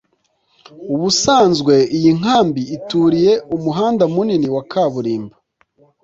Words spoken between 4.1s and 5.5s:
munini wa kaburimbo